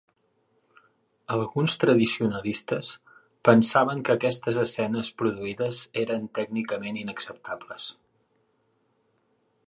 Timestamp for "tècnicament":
6.39-6.97